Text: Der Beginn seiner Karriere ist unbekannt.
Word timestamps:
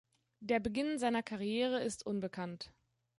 Der 0.39 0.59
Beginn 0.59 0.97
seiner 0.97 1.21
Karriere 1.21 1.83
ist 1.83 2.07
unbekannt. 2.07 2.73